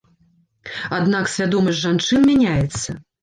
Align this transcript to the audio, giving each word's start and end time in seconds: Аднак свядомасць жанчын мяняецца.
Аднак 0.99 1.29
свядомасць 1.35 1.79
жанчын 1.83 2.25
мяняецца. 2.33 2.89